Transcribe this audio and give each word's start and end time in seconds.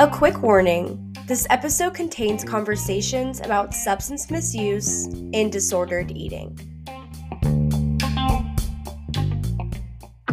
A 0.00 0.08
quick 0.08 0.40
warning 0.40 1.14
this 1.26 1.46
episode 1.50 1.92
contains 1.92 2.42
conversations 2.42 3.38
about 3.40 3.74
substance 3.74 4.30
misuse 4.30 5.04
and 5.34 5.52
disordered 5.52 6.10
eating. 6.10 6.58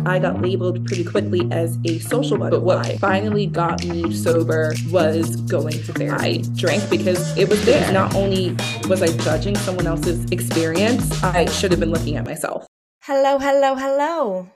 I 0.05 0.19
got 0.19 0.41
labeled 0.41 0.85
pretty 0.85 1.03
quickly 1.03 1.49
as 1.51 1.77
a 1.83 1.99
social 1.99 2.37
butterfly. 2.37 2.49
But 2.49 2.61
what 2.61 2.99
finally 2.99 3.45
got 3.45 3.83
me 3.83 4.13
sober 4.13 4.73
was 4.89 5.35
going 5.41 5.73
to 5.83 5.91
therapy. 5.91 6.39
I 6.39 6.43
drank 6.55 6.89
because 6.89 7.37
it 7.37 7.49
was 7.49 7.65
there. 7.65 7.91
Not 7.91 8.15
only 8.15 8.55
was 8.87 9.01
I 9.01 9.07
judging 9.17 9.57
someone 9.57 9.85
else's 9.85 10.31
experience, 10.31 11.21
I 11.21 11.43
should 11.47 11.71
have 11.71 11.81
been 11.81 11.91
looking 11.91 12.15
at 12.15 12.23
myself. 12.23 12.65
Hello, 13.01 13.37
hello, 13.37 13.75
hello. 13.75 14.49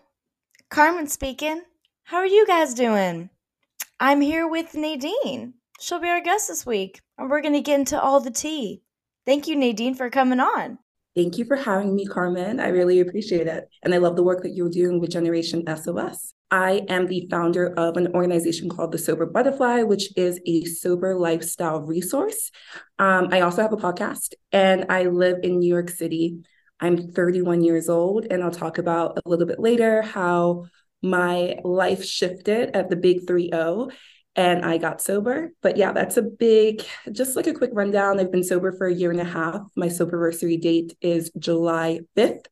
Carmen 0.69 1.07
speaking. 1.07 1.63
How 2.05 2.19
are 2.19 2.25
you 2.25 2.47
guys 2.47 2.73
doing? 2.73 3.29
I'm 4.01 4.19
here 4.19 4.47
with 4.47 4.73
Nadine. 4.73 5.53
She'll 5.79 5.99
be 5.99 6.09
our 6.09 6.21
guest 6.21 6.47
this 6.47 6.65
week, 6.65 7.01
and 7.19 7.29
we're 7.29 7.43
going 7.43 7.53
to 7.53 7.61
get 7.61 7.79
into 7.79 8.01
all 8.01 8.19
the 8.19 8.31
tea. 8.31 8.81
Thank 9.27 9.47
you, 9.47 9.55
Nadine, 9.55 9.93
for 9.93 10.09
coming 10.09 10.39
on. 10.39 10.79
Thank 11.15 11.37
you 11.37 11.45
for 11.45 11.55
having 11.55 11.93
me, 11.93 12.07
Carmen. 12.07 12.59
I 12.59 12.69
really 12.69 12.99
appreciate 12.99 13.45
it. 13.45 13.65
And 13.83 13.93
I 13.93 13.99
love 13.99 14.15
the 14.15 14.23
work 14.23 14.41
that 14.41 14.55
you're 14.55 14.71
doing 14.71 14.99
with 14.99 15.11
Generation 15.11 15.63
SOS. 15.67 16.33
I 16.49 16.81
am 16.89 17.05
the 17.05 17.27
founder 17.29 17.77
of 17.77 17.95
an 17.95 18.07
organization 18.15 18.69
called 18.69 18.91
the 18.91 18.97
Sober 18.97 19.27
Butterfly, 19.27 19.83
which 19.83 20.17
is 20.17 20.39
a 20.47 20.65
sober 20.65 21.15
lifestyle 21.15 21.81
resource. 21.81 22.49
Um, 22.97 23.27
I 23.31 23.41
also 23.41 23.61
have 23.61 23.71
a 23.71 23.77
podcast 23.77 24.33
and 24.51 24.87
I 24.89 25.03
live 25.03 25.37
in 25.43 25.59
New 25.59 25.69
York 25.69 25.91
City. 25.91 26.39
I'm 26.79 27.11
31 27.11 27.61
years 27.61 27.87
old, 27.87 28.25
and 28.31 28.43
I'll 28.43 28.49
talk 28.49 28.79
about 28.79 29.19
a 29.23 29.29
little 29.29 29.45
bit 29.45 29.59
later 29.59 30.01
how 30.01 30.65
my 31.01 31.57
life 31.63 32.03
shifted 32.03 32.75
at 32.75 32.89
the 32.89 32.95
big 32.95 33.27
3 33.27 33.49
0 33.51 33.89
and 34.35 34.63
I 34.63 34.77
got 34.77 35.01
sober. 35.01 35.51
But 35.61 35.77
yeah, 35.77 35.91
that's 35.91 36.17
a 36.17 36.21
big, 36.21 36.83
just 37.11 37.35
like 37.35 37.47
a 37.47 37.53
quick 37.53 37.71
rundown. 37.73 38.19
I've 38.19 38.31
been 38.31 38.43
sober 38.43 38.71
for 38.71 38.87
a 38.87 38.93
year 38.93 39.11
and 39.11 39.19
a 39.19 39.25
half. 39.25 39.61
My 39.75 39.87
soberversary 39.87 40.59
date 40.61 40.95
is 41.01 41.31
July 41.37 42.01
5th, 42.15 42.45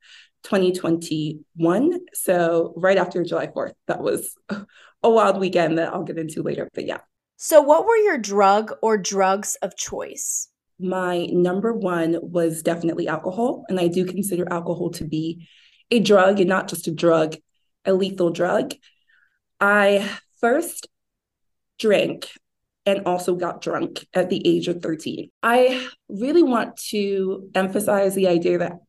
2021. 0.43 1.99
So 2.13 2.73
right 2.75 2.97
after 2.97 3.23
July 3.23 3.47
4th, 3.47 3.73
that 3.87 4.01
was 4.01 4.35
a 4.49 5.09
wild 5.09 5.39
weekend 5.39 5.77
that 5.77 5.93
I'll 5.93 6.03
get 6.03 6.17
into 6.17 6.43
later. 6.43 6.69
But 6.73 6.85
yeah. 6.85 6.99
So, 7.41 7.61
what 7.61 7.85
were 7.85 7.95
your 7.95 8.17
drug 8.17 8.73
or 8.81 8.97
drugs 8.97 9.55
of 9.61 9.77
choice? 9.77 10.49
My 10.77 11.25
number 11.27 11.73
one 11.73 12.17
was 12.21 12.61
definitely 12.61 13.07
alcohol. 13.07 13.63
And 13.69 13.79
I 13.79 13.87
do 13.87 14.05
consider 14.05 14.45
alcohol 14.51 14.89
to 14.91 15.05
be 15.05 15.47
a 15.89 16.01
drug 16.01 16.41
and 16.41 16.49
not 16.49 16.67
just 16.67 16.87
a 16.87 16.91
drug, 16.91 17.37
a 17.89 17.93
lethal 17.93 18.29
drug. 18.29 18.73
I 19.59 20.09
first 20.39 20.87
drank 21.79 22.29
and 22.85 23.05
also 23.05 23.35
got 23.35 23.61
drunk 23.61 24.05
at 24.13 24.29
the 24.29 24.41
age 24.47 24.67
of 24.67 24.81
13. 24.81 25.29
I 25.43 25.87
really 26.07 26.43
want 26.43 26.77
to 26.89 27.49
emphasize 27.53 28.15
the 28.15 28.27
idea 28.27 28.59
that 28.59 28.79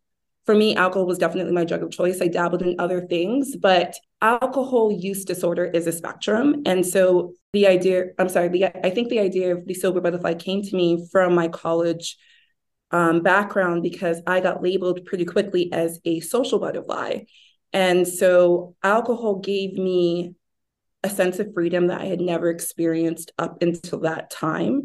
for 0.46 0.54
me, 0.54 0.74
alcohol 0.74 1.06
was 1.06 1.18
definitely 1.18 1.52
my 1.52 1.64
drug 1.64 1.82
of 1.82 1.90
choice. 1.90 2.20
I 2.20 2.28
dabbled 2.28 2.62
in 2.62 2.76
other 2.78 3.06
things, 3.06 3.56
but 3.56 3.94
alcohol 4.22 4.90
use 4.90 5.24
disorder 5.24 5.64
is 5.64 5.86
a 5.86 5.92
spectrum. 5.92 6.62
And 6.66 6.84
so 6.84 7.34
the 7.52 7.66
idea, 7.66 8.06
I'm 8.18 8.28
sorry, 8.28 8.48
the, 8.48 8.64
I 8.86 8.90
think 8.90 9.10
the 9.10 9.20
idea 9.20 9.54
of 9.54 9.66
the 9.66 9.74
sober 9.74 10.00
butterfly 10.00 10.34
came 10.34 10.62
to 10.62 10.76
me 10.76 11.06
from 11.12 11.34
my 11.34 11.48
college 11.48 12.16
um, 12.90 13.22
background 13.22 13.82
because 13.82 14.20
I 14.26 14.40
got 14.40 14.62
labeled 14.62 15.04
pretty 15.04 15.24
quickly 15.24 15.72
as 15.72 16.00
a 16.04 16.20
social 16.20 16.58
butterfly. 16.58 17.20
And 17.72 18.06
so 18.06 18.74
alcohol 18.82 19.36
gave 19.36 19.74
me 19.74 20.34
a 21.02 21.10
sense 21.10 21.38
of 21.38 21.54
freedom 21.54 21.86
that 21.86 22.00
I 22.00 22.06
had 22.06 22.20
never 22.20 22.50
experienced 22.50 23.32
up 23.38 23.62
until 23.62 24.00
that 24.00 24.30
time. 24.30 24.82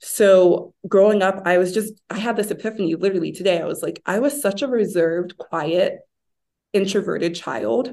So 0.00 0.74
growing 0.86 1.22
up, 1.22 1.42
I 1.44 1.58
was 1.58 1.74
just, 1.74 1.94
I 2.08 2.18
had 2.18 2.36
this 2.36 2.50
epiphany 2.50 2.94
literally 2.94 3.32
today. 3.32 3.60
I 3.60 3.64
was 3.64 3.82
like, 3.82 4.00
I 4.06 4.20
was 4.20 4.40
such 4.40 4.62
a 4.62 4.68
reserved, 4.68 5.36
quiet, 5.36 5.98
introverted 6.72 7.34
child. 7.34 7.90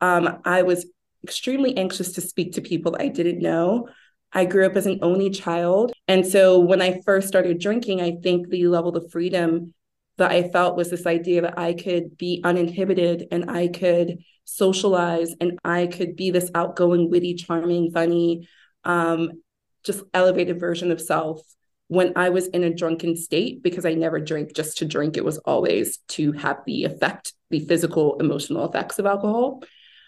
Um, 0.00 0.40
I 0.44 0.62
was 0.62 0.86
extremely 1.22 1.76
anxious 1.76 2.12
to 2.12 2.20
speak 2.20 2.54
to 2.54 2.60
people 2.60 2.96
I 2.98 3.08
didn't 3.08 3.40
know. 3.40 3.88
I 4.32 4.44
grew 4.46 4.66
up 4.66 4.74
as 4.74 4.86
an 4.86 4.98
only 5.00 5.30
child. 5.30 5.92
And 6.08 6.26
so 6.26 6.58
when 6.58 6.82
I 6.82 7.00
first 7.02 7.28
started 7.28 7.60
drinking, 7.60 8.00
I 8.00 8.16
think 8.20 8.48
the 8.48 8.66
level 8.66 8.96
of 8.96 9.10
freedom 9.12 9.72
that 10.16 10.30
I 10.30 10.48
felt 10.48 10.76
was 10.76 10.90
this 10.90 11.06
idea 11.06 11.42
that 11.42 11.58
I 11.58 11.74
could 11.74 12.16
be 12.16 12.40
uninhibited 12.44 13.28
and 13.30 13.50
I 13.50 13.68
could 13.68 14.18
socialize 14.44 15.34
and 15.40 15.58
I 15.64 15.86
could 15.86 16.16
be 16.16 16.30
this 16.30 16.50
outgoing, 16.54 17.10
witty, 17.10 17.34
charming, 17.34 17.90
funny, 17.90 18.48
um, 18.84 19.42
just 19.84 20.02
elevated 20.12 20.60
version 20.60 20.92
of 20.92 21.00
self 21.00 21.40
when 21.88 22.12
I 22.16 22.30
was 22.30 22.46
in 22.46 22.64
a 22.64 22.72
drunken 22.72 23.16
state 23.16 23.62
because 23.62 23.84
I 23.84 23.94
never 23.94 24.18
drank 24.18 24.54
just 24.54 24.78
to 24.78 24.84
drink. 24.84 25.16
It 25.16 25.24
was 25.24 25.38
always 25.38 25.98
to 26.08 26.32
have 26.32 26.58
the 26.66 26.84
effect, 26.84 27.34
the 27.50 27.60
physical, 27.60 28.18
emotional 28.20 28.68
effects 28.68 28.98
of 28.98 29.06
alcohol. 29.06 29.62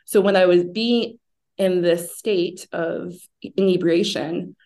So 0.07 0.21
when 0.21 0.37
I 0.37 0.47
was 0.47 0.65
being 0.65 1.19
in 1.59 1.83
this 1.83 2.17
state 2.17 2.67
of 2.73 3.15
inebriation, 3.57 4.57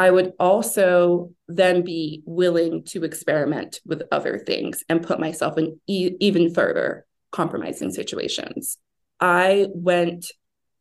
I 0.00 0.10
would 0.10 0.32
also 0.40 1.34
then 1.46 1.82
be 1.82 2.22
willing 2.24 2.84
to 2.84 3.04
experiment 3.04 3.80
with 3.84 4.02
other 4.10 4.38
things 4.38 4.82
and 4.88 5.02
put 5.02 5.20
myself 5.20 5.58
in 5.58 5.78
e- 5.86 6.16
even 6.20 6.54
further 6.54 7.04
compromising 7.32 7.90
situations. 7.90 8.78
I 9.20 9.66
went 9.74 10.24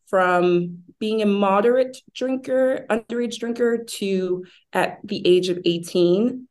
from 0.08 0.84
being 1.00 1.22
a 1.22 1.26
moderate 1.26 1.98
drinker, 2.16 2.86
underage 2.90 3.40
drinker, 3.40 3.84
to 3.84 4.46
at 4.72 5.00
the 5.04 5.28
age 5.28 5.50
of 5.50 5.60
18, 5.66 6.48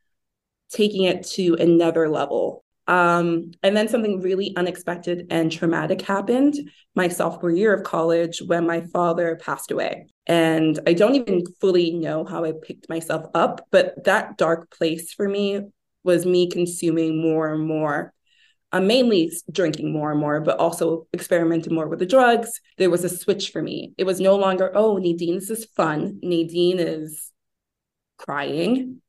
taking 0.71 1.05
it 1.05 1.25
to 1.29 1.55
another 1.55 2.11
level. 2.11 2.63
Um, 2.87 3.53
and 3.63 3.75
then 3.75 3.89
something 3.89 4.21
really 4.21 4.55
unexpected 4.59 5.29
and 5.31 5.51
traumatic 5.51 6.03
happened 6.03 6.55
my 6.95 7.09
sophomore 7.09 7.51
year 7.51 7.73
of 7.73 7.83
college 7.83 8.43
when 8.45 8.67
my 8.67 8.83
father 8.93 9.41
passed 9.43 9.71
away. 9.71 10.09
And 10.29 10.79
I 10.87 10.93
don't 10.93 11.15
even 11.15 11.43
fully 11.61 11.91
know 11.91 12.25
how 12.25 12.45
I 12.45 12.53
picked 12.53 12.89
myself 12.89 13.27
up, 13.35 13.67
but 13.71 14.05
that 14.05 14.37
dark 14.37 14.71
place 14.71 15.13
for 15.13 15.29
me 15.29 15.63
was 16.05 16.27
me 16.27 16.49
consuming 16.51 17.21
more 17.21 17.53
and 17.53 17.67
more 17.67 18.13
I'm 18.71 18.87
mainly 18.87 19.33
drinking 19.51 19.93
more 19.93 20.11
and 20.11 20.21
more, 20.21 20.41
but 20.41 20.59
also 20.59 21.07
experimenting 21.15 21.75
more 21.75 21.89
with 21.89 22.01
the 22.01 22.07
drugs. 22.07 22.61
There 22.77 22.91
was 22.91 23.03
a 23.03 23.09
switch 23.09 23.51
for 23.51 23.63
me. 23.63 23.95
It 23.97 24.05
was 24.05 24.21
no 24.21 24.37
longer, 24.37 24.71
oh, 24.75 24.99
Nadine, 24.99 25.37
this 25.37 25.51
is 25.51 25.65
fun. 25.77 26.19
Nadine 26.23 26.79
is 26.79 27.33
crying, 28.19 29.01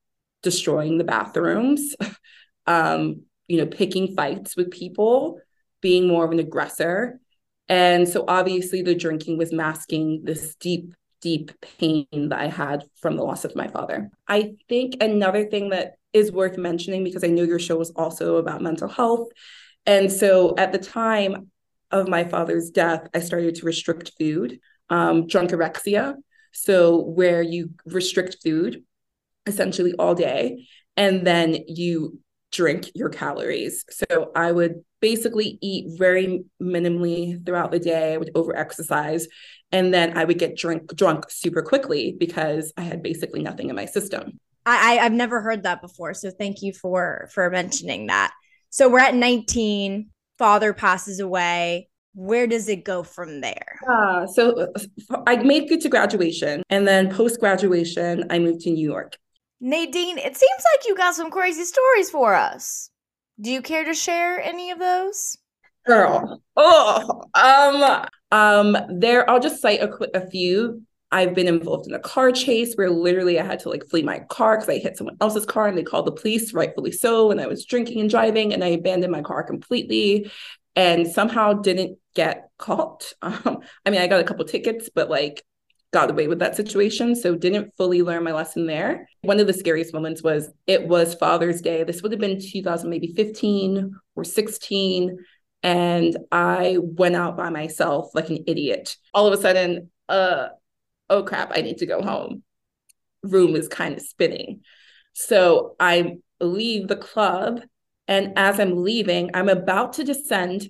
destroying 0.43 0.97
the 0.97 1.03
bathrooms, 1.03 1.95
um, 2.67 3.23
you 3.47 3.57
know, 3.57 3.65
picking 3.65 4.15
fights 4.15 4.55
with 4.55 4.71
people, 4.71 5.41
being 5.81 6.07
more 6.07 6.23
of 6.23 6.31
an 6.31 6.39
aggressor. 6.39 7.19
And 7.67 8.07
so 8.07 8.23
obviously 8.27 8.81
the 8.81 8.95
drinking 8.95 9.37
was 9.37 9.51
masking 9.51 10.21
this 10.23 10.55
deep, 10.55 10.93
deep 11.21 11.51
pain 11.61 12.07
that 12.11 12.39
I 12.39 12.47
had 12.47 12.83
from 13.01 13.15
the 13.15 13.23
loss 13.23 13.45
of 13.45 13.55
my 13.55 13.67
father. 13.67 14.09
I 14.27 14.53
think 14.67 15.01
another 15.01 15.45
thing 15.45 15.69
that 15.69 15.93
is 16.13 16.31
worth 16.31 16.57
mentioning 16.57 17.03
because 17.03 17.23
I 17.23 17.27
know 17.27 17.43
your 17.43 17.59
show 17.59 17.77
was 17.77 17.91
also 17.91 18.37
about 18.37 18.61
mental 18.61 18.87
health. 18.87 19.29
And 19.85 20.11
so 20.11 20.55
at 20.57 20.71
the 20.71 20.79
time 20.79 21.51
of 21.91 22.07
my 22.07 22.23
father's 22.23 22.69
death, 22.69 23.07
I 23.13 23.19
started 23.19 23.55
to 23.55 23.65
restrict 23.65 24.11
food, 24.19 24.59
um, 24.89 25.27
drunkorexia. 25.27 26.15
So, 26.51 26.99
where 27.01 27.41
you 27.43 27.71
restrict 27.85 28.37
food 28.43 28.83
essentially 29.45 29.93
all 29.93 30.15
day 30.15 30.67
and 30.97 31.25
then 31.25 31.57
you 31.67 32.19
drink 32.51 32.89
your 32.95 33.09
calories. 33.09 33.85
So, 33.91 34.31
I 34.35 34.51
would 34.51 34.83
basically 34.99 35.59
eat 35.61 35.97
very 35.97 36.43
minimally 36.61 37.43
throughout 37.45 37.71
the 37.71 37.79
day. 37.79 38.13
I 38.13 38.17
would 38.17 38.31
over 38.35 38.55
exercise 38.55 39.27
and 39.71 39.93
then 39.93 40.17
I 40.17 40.25
would 40.25 40.39
get 40.39 40.57
drink 40.57 40.95
drunk 40.95 41.25
super 41.29 41.61
quickly 41.61 42.15
because 42.17 42.73
I 42.77 42.81
had 42.81 43.03
basically 43.03 43.41
nothing 43.41 43.69
in 43.69 43.75
my 43.75 43.85
system. 43.85 44.39
I, 44.65 44.99
I've 44.99 45.13
never 45.13 45.41
heard 45.41 45.63
that 45.63 45.81
before. 45.81 46.13
So 46.13 46.29
thank 46.31 46.61
you 46.61 46.73
for 46.73 47.29
for 47.33 47.49
mentioning 47.49 48.07
that. 48.07 48.31
So 48.69 48.89
we're 48.89 48.99
at 48.99 49.15
19. 49.15 50.09
Father 50.37 50.73
passes 50.73 51.19
away. 51.19 51.89
Where 52.13 52.47
does 52.47 52.69
it 52.69 52.83
go 52.83 53.03
from 53.03 53.41
there? 53.41 53.79
Uh, 53.87 54.25
so 54.25 54.71
I 55.27 55.37
made 55.37 55.71
it 55.71 55.81
to 55.81 55.89
graduation, 55.89 56.63
and 56.69 56.87
then 56.87 57.13
post 57.13 57.39
graduation, 57.39 58.25
I 58.29 58.39
moved 58.39 58.61
to 58.61 58.71
New 58.71 58.85
York. 58.87 59.17
Nadine, 59.61 60.17
it 60.17 60.35
seems 60.35 60.63
like 60.73 60.87
you 60.87 60.95
got 60.95 61.15
some 61.15 61.29
crazy 61.29 61.65
stories 61.65 62.09
for 62.09 62.33
us. 62.33 62.89
Do 63.39 63.51
you 63.51 63.61
care 63.61 63.83
to 63.85 63.93
share 63.93 64.41
any 64.41 64.71
of 64.71 64.79
those? 64.79 65.37
Girl, 65.85 66.41
oh, 66.55 67.23
um, 67.35 68.05
um, 68.31 68.77
there. 68.89 69.29
I'll 69.29 69.39
just 69.39 69.61
cite 69.61 69.81
a, 69.81 70.17
a 70.17 70.29
few. 70.29 70.83
I've 71.11 71.33
been 71.33 71.47
involved 71.47 71.87
in 71.87 71.95
a 71.95 71.99
car 71.99 72.31
chase 72.31 72.75
where 72.75 72.89
literally 72.89 73.39
I 73.39 73.45
had 73.45 73.59
to 73.61 73.69
like 73.69 73.87
flee 73.89 74.03
my 74.03 74.19
car 74.29 74.57
because 74.57 74.69
I 74.69 74.77
hit 74.77 74.95
someone 74.95 75.17
else's 75.19 75.45
car 75.45 75.67
and 75.67 75.77
they 75.77 75.83
called 75.83 76.05
the 76.05 76.11
police, 76.11 76.53
rightfully 76.53 76.91
so. 76.91 77.31
And 77.31 77.41
I 77.41 77.47
was 77.47 77.65
drinking 77.65 77.99
and 77.99 78.09
driving 78.09 78.53
and 78.53 78.63
I 78.63 78.67
abandoned 78.67 79.11
my 79.11 79.23
car 79.23 79.43
completely 79.43 80.31
and 80.75 81.07
somehow 81.07 81.53
didn't 81.53 81.97
get 82.15 82.49
caught. 82.57 83.13
Um, 83.21 83.59
I 83.85 83.89
mean, 83.89 84.01
I 84.01 84.07
got 84.07 84.21
a 84.21 84.23
couple 84.23 84.45
tickets, 84.45 84.89
but 84.93 85.09
like 85.09 85.43
got 85.91 86.11
away 86.11 86.27
with 86.27 86.39
that 86.39 86.55
situation. 86.55 87.15
So 87.15 87.35
didn't 87.35 87.73
fully 87.75 88.03
learn 88.03 88.23
my 88.23 88.31
lesson 88.31 88.67
there. 88.67 89.09
One 89.21 89.39
of 89.39 89.47
the 89.47 89.53
scariest 89.53 89.93
moments 89.93 90.21
was 90.21 90.49
it 90.67 90.87
was 90.87 91.15
Father's 91.15 91.61
Day. 91.61 91.83
This 91.83 92.01
would 92.01 92.11
have 92.11 92.21
been 92.21 92.39
2000, 92.39 92.89
maybe 92.89 93.13
15 93.15 93.95
or 94.15 94.23
16. 94.23 95.17
And 95.61 96.17
I 96.31 96.77
went 96.79 97.15
out 97.15 97.35
by 97.35 97.49
myself 97.49 98.11
like 98.13 98.29
an 98.29 98.43
idiot. 98.47 98.95
All 99.13 99.27
of 99.27 99.37
a 99.37 99.41
sudden, 99.41 99.91
uh, 100.07 100.49
oh 101.09 101.23
crap, 101.23 101.51
I 101.53 101.61
need 101.61 101.79
to 101.79 101.85
go 101.85 102.01
home. 102.01 102.43
Room 103.23 103.55
is 103.55 103.67
kind 103.67 103.95
of 103.95 104.01
spinning. 104.01 104.61
So 105.13 105.75
I 105.79 106.17
leave 106.39 106.87
the 106.87 106.95
club. 106.95 107.61
And 108.07 108.33
as 108.37 108.59
I'm 108.59 108.83
leaving, 108.83 109.31
I'm 109.33 109.49
about 109.49 109.93
to 109.93 110.03
descend 110.03 110.69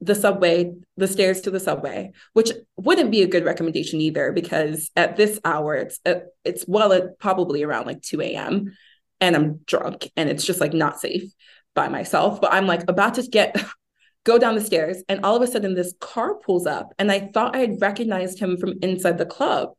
the 0.00 0.14
subway, 0.14 0.72
the 0.96 1.06
stairs 1.06 1.42
to 1.42 1.50
the 1.50 1.60
subway, 1.60 2.10
which 2.32 2.50
wouldn't 2.76 3.12
be 3.12 3.22
a 3.22 3.28
good 3.28 3.44
recommendation 3.44 4.00
either, 4.00 4.32
because 4.32 4.90
at 4.96 5.16
this 5.16 5.38
hour, 5.44 5.76
it's 5.76 6.00
uh, 6.04 6.14
it's 6.44 6.64
well, 6.66 6.92
at 6.92 7.18
probably 7.18 7.62
around 7.62 7.86
like 7.86 8.02
2 8.02 8.20
a.m. 8.20 8.72
and 9.20 9.36
I'm 9.36 9.60
drunk 9.66 10.10
and 10.16 10.28
it's 10.28 10.44
just 10.44 10.60
like 10.60 10.72
not 10.72 11.00
safe 11.00 11.30
by 11.74 11.88
myself. 11.88 12.40
But 12.40 12.52
I'm 12.52 12.66
like 12.66 12.82
about 12.88 13.14
to 13.14 13.22
get 13.22 13.56
go 14.24 14.38
down 14.38 14.54
the 14.54 14.60
stairs, 14.60 15.02
and 15.08 15.24
all 15.24 15.36
of 15.36 15.42
a 15.42 15.46
sudden 15.46 15.74
this 15.74 15.94
car 16.00 16.34
pulls 16.36 16.66
up, 16.66 16.92
and 16.98 17.10
I 17.10 17.30
thought 17.32 17.56
I 17.56 17.60
had 17.60 17.80
recognized 17.80 18.38
him 18.38 18.56
from 18.56 18.74
inside 18.82 19.18
the 19.18 19.26
club. 19.26 19.70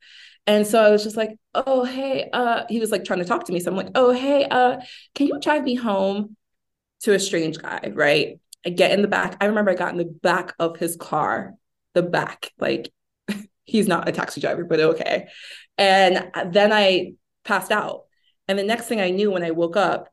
And 0.45 0.67
so 0.67 0.83
I 0.83 0.89
was 0.89 1.03
just 1.03 1.15
like, 1.15 1.37
oh, 1.55 1.85
hey, 1.85 2.29
uh, 2.33 2.65
he 2.67 2.79
was 2.79 2.91
like 2.91 3.05
trying 3.05 3.19
to 3.19 3.25
talk 3.25 3.45
to 3.45 3.53
me. 3.53 3.59
So 3.61 3.71
I'm 3.71 3.77
like, 3.77 3.91
oh, 3.95 4.11
hey, 4.11 4.45
uh, 4.45 4.81
can 5.15 5.27
you 5.27 5.39
drive 5.39 5.63
me 5.63 5.75
home 5.75 6.35
to 7.01 7.13
a 7.13 7.19
strange 7.19 7.59
guy? 7.59 7.91
Right. 7.93 8.39
I 8.65 8.69
get 8.69 8.91
in 8.91 9.01
the 9.01 9.07
back. 9.07 9.37
I 9.39 9.45
remember 9.45 9.71
I 9.71 9.75
got 9.75 9.91
in 9.91 9.97
the 9.97 10.05
back 10.05 10.53
of 10.59 10.77
his 10.77 10.95
car, 10.97 11.53
the 11.93 12.03
back, 12.03 12.51
like 12.59 12.91
he's 13.63 13.87
not 13.87 14.09
a 14.09 14.11
taxi 14.11 14.41
driver, 14.41 14.65
but 14.65 14.79
okay. 14.79 15.27
And 15.77 16.29
then 16.51 16.73
I 16.73 17.13
passed 17.45 17.71
out. 17.71 18.03
And 18.47 18.59
the 18.59 18.63
next 18.63 18.87
thing 18.87 18.99
I 18.99 19.11
knew 19.11 19.31
when 19.31 19.43
I 19.43 19.51
woke 19.51 19.77
up, 19.77 20.09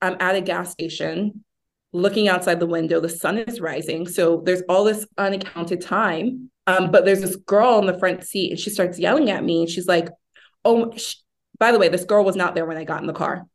I'm 0.00 0.16
at 0.20 0.36
a 0.36 0.40
gas 0.40 0.70
station 0.70 1.44
looking 1.92 2.28
outside 2.28 2.60
the 2.60 2.66
window. 2.66 3.00
The 3.00 3.08
sun 3.08 3.38
is 3.38 3.60
rising. 3.60 4.06
So 4.06 4.42
there's 4.44 4.62
all 4.68 4.84
this 4.84 5.06
unaccounted 5.16 5.80
time. 5.80 6.50
Um, 6.66 6.90
but 6.90 7.04
there's 7.06 7.22
this 7.22 7.36
girl 7.36 7.78
in 7.78 7.86
the 7.86 7.98
front 7.98 8.24
seat 8.24 8.50
and 8.50 8.60
she 8.60 8.68
starts 8.68 8.98
yelling 8.98 9.30
at 9.30 9.42
me. 9.42 9.62
And 9.62 9.70
she's 9.70 9.86
like, 9.86 10.08
Oh, 10.64 10.92
sh- 10.96 11.16
by 11.58 11.72
the 11.72 11.78
way, 11.78 11.88
this 11.88 12.04
girl 12.04 12.24
was 12.24 12.36
not 12.36 12.54
there 12.54 12.66
when 12.66 12.76
I 12.76 12.84
got 12.84 13.00
in 13.00 13.06
the 13.06 13.12
car. 13.12 13.46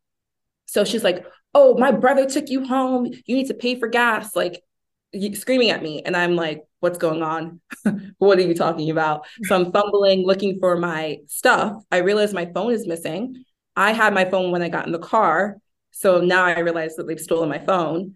So 0.66 0.84
she's 0.84 1.04
like, 1.04 1.26
oh, 1.54 1.78
my 1.78 1.92
brother 1.92 2.26
took 2.26 2.50
you 2.50 2.66
home. 2.66 3.06
You 3.26 3.36
need 3.36 3.48
to 3.48 3.54
pay 3.54 3.80
for 3.80 3.88
gas, 3.88 4.36
like 4.36 4.62
screaming 5.34 5.70
at 5.70 5.84
me. 5.84 6.02
And 6.04 6.18
I'm 6.18 6.36
like, 6.36 6.64
what's 6.80 6.98
going 6.98 7.22
on? 7.22 7.62
what 8.18 8.40
are 8.40 8.42
you 8.42 8.56
talking 8.56 8.90
about? 8.90 9.26
So 9.44 9.56
I'm 9.56 9.72
fumbling, 9.72 10.26
looking 10.26 10.60
for 10.60 10.78
my 10.78 11.18
stuff. 11.28 11.84
I 11.92 11.98
realize 11.98 12.34
my 12.34 12.52
phone 12.54 12.74
is 12.74 12.88
missing. 12.88 13.44
I 13.76 13.94
had 13.94 14.14
my 14.14 14.26
phone 14.26 14.52
when 14.52 14.62
I 14.62 14.70
got 14.70 14.86
in 14.86 14.92
the 14.92 15.00
car. 15.00 15.58
So 15.92 16.22
now 16.22 16.44
I 16.44 16.60
realize 16.60 16.96
that 16.96 17.08
they've 17.08 17.20
stolen 17.20 17.50
my 17.50 17.60
phone. 17.60 18.16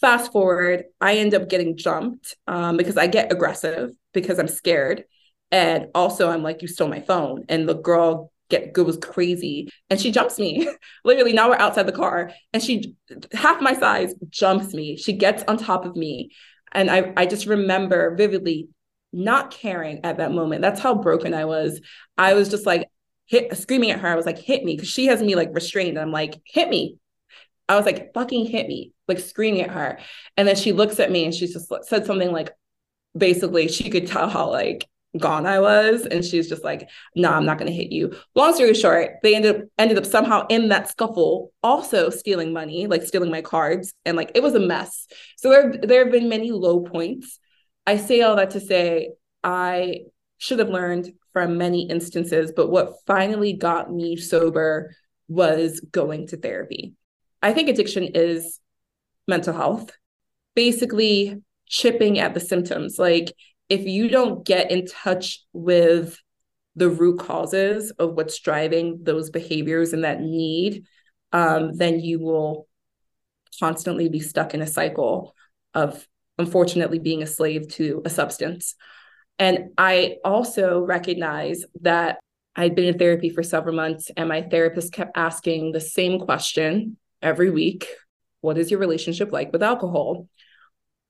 Fast 0.00 0.32
forward, 0.32 0.84
I 1.00 1.16
end 1.16 1.34
up 1.34 1.48
getting 1.48 1.76
jumped 1.76 2.36
um, 2.46 2.76
because 2.76 2.96
I 2.96 3.06
get 3.06 3.32
aggressive 3.32 3.90
because 4.12 4.38
I'm 4.38 4.48
scared. 4.48 5.04
And 5.50 5.86
also, 5.94 6.28
I'm 6.28 6.42
like, 6.42 6.62
you 6.62 6.68
stole 6.68 6.88
my 6.88 7.00
phone. 7.00 7.44
And 7.48 7.68
the 7.68 7.74
girl 7.74 8.32
get 8.48 8.72
good 8.72 8.86
was 8.86 8.98
crazy. 8.98 9.70
And 9.90 10.00
she 10.00 10.10
jumps 10.10 10.38
me. 10.38 10.68
Literally, 11.04 11.32
now 11.32 11.48
we're 11.48 11.56
outside 11.56 11.86
the 11.86 11.92
car. 11.92 12.32
And 12.52 12.62
she 12.62 12.94
half 13.32 13.60
my 13.60 13.74
size 13.74 14.14
jumps 14.28 14.74
me. 14.74 14.96
She 14.96 15.12
gets 15.12 15.42
on 15.48 15.56
top 15.56 15.84
of 15.84 15.96
me. 15.96 16.30
And 16.72 16.90
I, 16.90 17.12
I 17.16 17.26
just 17.26 17.46
remember 17.46 18.14
vividly 18.16 18.68
not 19.12 19.50
caring 19.50 20.04
at 20.04 20.18
that 20.18 20.32
moment. 20.32 20.62
That's 20.62 20.80
how 20.80 20.94
broken 20.94 21.32
I 21.32 21.44
was. 21.46 21.80
I 22.18 22.34
was 22.34 22.48
just 22.48 22.66
like 22.66 22.88
hit 23.26 23.56
screaming 23.56 23.90
at 23.90 24.00
her. 24.00 24.08
I 24.08 24.16
was 24.16 24.26
like, 24.26 24.38
hit 24.38 24.64
me. 24.64 24.76
Cause 24.76 24.88
she 24.88 25.06
has 25.06 25.22
me 25.22 25.34
like 25.34 25.50
restrained. 25.52 25.96
And 25.96 26.00
i'm 26.00 26.12
like, 26.12 26.40
hit 26.44 26.68
me. 26.68 26.98
I 27.68 27.76
was 27.76 27.84
like, 27.84 28.14
fucking 28.14 28.46
hit 28.46 28.68
me, 28.68 28.92
like 29.08 29.18
screaming 29.18 29.62
at 29.62 29.70
her. 29.70 29.98
And 30.36 30.46
then 30.46 30.56
she 30.56 30.72
looks 30.72 31.00
at 31.00 31.10
me 31.10 31.24
and 31.24 31.34
she 31.34 31.46
just 31.46 31.72
said 31.84 32.06
something 32.06 32.32
like, 32.32 32.50
basically, 33.16 33.68
she 33.68 33.90
could 33.90 34.06
tell 34.06 34.28
how 34.28 34.50
like 34.50 34.88
gone 35.18 35.46
I 35.46 35.60
was. 35.60 36.06
And 36.06 36.24
she's 36.24 36.48
just 36.48 36.64
like, 36.64 36.88
no, 37.14 37.30
nah, 37.30 37.36
I'm 37.36 37.44
not 37.44 37.58
gonna 37.58 37.70
hit 37.70 37.90
you. 37.90 38.14
Long 38.34 38.54
story 38.54 38.74
short, 38.74 39.16
they 39.22 39.34
ended 39.34 39.56
up 39.56 39.62
ended 39.78 39.98
up 39.98 40.06
somehow 40.06 40.46
in 40.48 40.68
that 40.68 40.88
scuffle 40.88 41.52
also 41.62 42.10
stealing 42.10 42.52
money, 42.52 42.86
like 42.86 43.02
stealing 43.02 43.30
my 43.30 43.42
cards. 43.42 43.94
And 44.04 44.16
like 44.16 44.32
it 44.34 44.42
was 44.42 44.54
a 44.54 44.60
mess. 44.60 45.06
So 45.36 45.50
there, 45.50 45.72
there 45.82 46.04
have 46.04 46.12
been 46.12 46.28
many 46.28 46.52
low 46.52 46.80
points. 46.80 47.38
I 47.86 47.96
say 47.96 48.20
all 48.22 48.36
that 48.36 48.50
to 48.50 48.60
say 48.60 49.10
I 49.42 50.00
should 50.38 50.58
have 50.58 50.68
learned 50.68 51.12
from 51.32 51.58
many 51.58 51.88
instances, 51.88 52.52
but 52.54 52.70
what 52.70 52.94
finally 53.06 53.52
got 53.52 53.92
me 53.92 54.16
sober 54.16 54.94
was 55.28 55.80
going 55.80 56.26
to 56.28 56.36
therapy. 56.36 56.94
I 57.42 57.52
think 57.52 57.68
addiction 57.68 58.10
is 58.14 58.60
mental 59.28 59.54
health, 59.54 59.90
basically 60.54 61.42
chipping 61.66 62.18
at 62.18 62.34
the 62.34 62.40
symptoms. 62.40 62.98
Like 62.98 63.32
if 63.68 63.86
you 63.86 64.08
don't 64.08 64.44
get 64.44 64.70
in 64.70 64.86
touch 64.86 65.44
with 65.52 66.18
the 66.76 66.88
root 66.88 67.18
causes 67.20 67.90
of 67.92 68.14
what's 68.14 68.38
driving 68.38 69.00
those 69.02 69.30
behaviors 69.30 69.92
and 69.92 70.04
that 70.04 70.20
need, 70.20 70.84
um, 71.32 71.76
then 71.76 72.00
you 72.00 72.20
will 72.20 72.68
constantly 73.58 74.08
be 74.08 74.20
stuck 74.20 74.54
in 74.54 74.62
a 74.62 74.66
cycle 74.66 75.34
of 75.74 76.06
unfortunately 76.38 76.98
being 76.98 77.22
a 77.22 77.26
slave 77.26 77.68
to 77.68 78.02
a 78.04 78.10
substance. 78.10 78.74
And 79.38 79.70
I 79.76 80.16
also 80.24 80.80
recognize 80.80 81.64
that 81.82 82.18
I'd 82.54 82.74
been 82.74 82.86
in 82.86 82.98
therapy 82.98 83.28
for 83.30 83.42
several 83.42 83.74
months, 83.74 84.10
and 84.16 84.28
my 84.28 84.42
therapist 84.42 84.92
kept 84.92 85.16
asking 85.16 85.72
the 85.72 85.80
same 85.80 86.20
question 86.20 86.96
every 87.22 87.50
week 87.50 87.88
What 88.40 88.58
is 88.58 88.70
your 88.70 88.80
relationship 88.80 89.32
like 89.32 89.52
with 89.52 89.62
alcohol? 89.62 90.28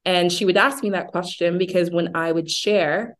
And 0.05 0.33
she 0.33 0.45
would 0.45 0.57
ask 0.57 0.83
me 0.83 0.91
that 0.91 1.09
question 1.09 1.59
because 1.59 1.91
when 1.91 2.15
I 2.15 2.31
would 2.31 2.51
share 2.51 3.17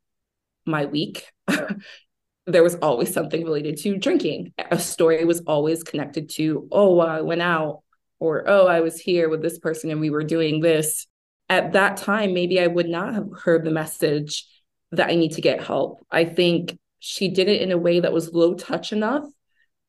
my 0.65 0.87
week, 0.87 1.27
there 2.47 2.63
was 2.63 2.77
always 2.77 3.13
something 3.13 3.45
related 3.45 3.77
to 3.79 3.99
drinking. 3.99 4.53
A 4.71 4.79
story 4.79 5.25
was 5.25 5.41
always 5.41 5.83
connected 5.83 6.31
to, 6.31 6.69
oh, 6.71 7.01
I 7.01 7.23
went 7.23 7.43
out, 7.43 7.83
or 8.19 8.45
oh, 8.49 8.67
I 8.67 8.81
was 8.81 9.01
here 9.01 9.29
with 9.29 9.43
this 9.43 9.59
person 9.59 9.91
and 9.91 10.01
we 10.01 10.11
were 10.11 10.25
doing 10.25 10.61
this. 10.61 11.07
At 11.49 11.73
that 11.73 11.97
time, 11.97 12.35
maybe 12.35 12.61
I 12.61 12.67
would 12.67 12.89
not 12.89 13.15
have 13.15 13.29
heard 13.43 13.65
the 13.65 13.71
message 13.71 14.47
that 14.93 15.11
I 15.11 15.15
need 15.15 15.33
to 15.33 15.41
get 15.41 15.63
help. 15.63 16.05
I 16.11 16.25
think 16.25 16.79
she 16.99 17.29
did 17.29 17.49
it 17.49 17.63
in 17.63 17.73
a 17.73 17.79
way 17.79 18.01
that 18.01 18.13
was 18.13 18.33
low 18.33 18.55
touch 18.55 18.93
enough, 18.93 19.25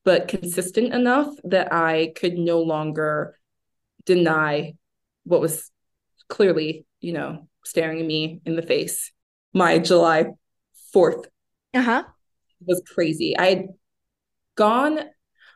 but 0.04 0.28
consistent 0.28 0.94
enough 0.94 1.34
that 1.44 1.72
I 1.72 2.12
could 2.16 2.38
no 2.38 2.60
longer 2.62 3.36
deny 4.04 4.74
what 5.24 5.40
was 5.40 5.70
clearly 6.28 6.86
you 7.00 7.12
know, 7.12 7.48
staring 7.64 8.06
me 8.06 8.40
in 8.44 8.56
the 8.56 8.62
face. 8.62 9.12
My 9.52 9.78
July 9.78 10.26
4th 10.94 11.26
uh-huh. 11.74 12.04
was 12.64 12.82
crazy. 12.86 13.36
I 13.36 13.46
had 13.46 13.68
gone, 14.56 14.98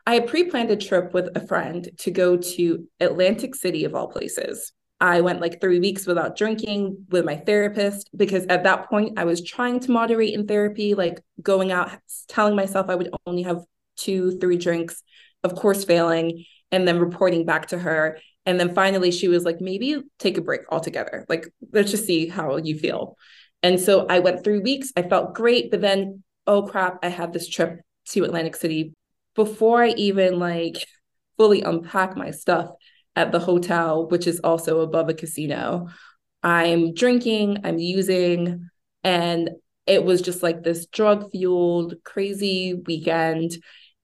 I 0.05 0.15
had 0.15 0.27
pre 0.27 0.45
planned 0.45 0.71
a 0.71 0.75
trip 0.75 1.13
with 1.13 1.35
a 1.35 1.45
friend 1.45 1.89
to 1.99 2.11
go 2.11 2.37
to 2.37 2.87
Atlantic 2.99 3.55
City, 3.55 3.85
of 3.85 3.95
all 3.95 4.07
places. 4.07 4.71
I 4.99 5.19
went 5.21 5.41
like 5.41 5.59
three 5.59 5.79
weeks 5.79 6.05
without 6.05 6.37
drinking 6.37 7.07
with 7.09 7.25
my 7.25 7.35
therapist 7.35 8.09
because 8.15 8.45
at 8.45 8.63
that 8.63 8.89
point 8.89 9.19
I 9.19 9.25
was 9.25 9.43
trying 9.43 9.81
to 9.81 9.91
moderate 9.91 10.33
in 10.33 10.47
therapy, 10.47 10.93
like 10.93 11.21
going 11.41 11.73
out, 11.73 11.91
telling 12.29 12.55
myself 12.55 12.89
I 12.89 12.95
would 12.95 13.09
only 13.25 13.43
have 13.43 13.63
two, 13.95 14.37
three 14.39 14.57
drinks, 14.57 15.03
of 15.43 15.55
course, 15.55 15.83
failing, 15.83 16.45
and 16.71 16.87
then 16.87 16.99
reporting 16.99 17.45
back 17.45 17.67
to 17.67 17.77
her 17.77 18.17
and 18.45 18.59
then 18.59 18.73
finally, 18.73 19.11
she 19.11 19.27
was 19.27 19.45
like, 19.45 19.61
maybe 19.61 20.01
take 20.19 20.37
a 20.37 20.41
break 20.41 20.61
altogether. 20.69 21.25
Like, 21.29 21.47
let's 21.71 21.91
just 21.91 22.05
see 22.05 22.27
how 22.27 22.57
you 22.57 22.77
feel. 22.77 23.17
And 23.61 23.79
so 23.79 24.05
I 24.07 24.19
went 24.19 24.43
three 24.43 24.59
weeks. 24.59 24.91
I 24.97 25.03
felt 25.03 25.33
great. 25.33 25.71
But 25.71 25.81
then, 25.81 26.23
oh 26.45 26.63
crap, 26.63 26.99
I 27.03 27.07
had 27.07 27.31
this 27.31 27.47
trip 27.47 27.79
to 28.09 28.23
Atlantic 28.25 28.55
City 28.55 28.93
before 29.35 29.81
I 29.81 29.89
even 29.89 30.39
like 30.39 30.85
fully 31.37 31.61
unpack 31.61 32.17
my 32.17 32.31
stuff 32.31 32.69
at 33.15 33.31
the 33.31 33.39
hotel, 33.39 34.09
which 34.09 34.27
is 34.27 34.41
also 34.41 34.81
above 34.81 35.07
a 35.07 35.13
casino. 35.13 35.87
I'm 36.41 36.93
drinking, 36.93 37.59
I'm 37.63 37.79
using, 37.79 38.69
and 39.03 39.49
it 39.87 40.03
was 40.03 40.21
just 40.21 40.43
like 40.43 40.63
this 40.63 40.87
drug 40.87 41.31
fueled, 41.31 41.95
crazy 42.03 42.73
weekend. 42.73 43.53